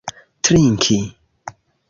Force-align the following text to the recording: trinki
trinki 0.41 0.97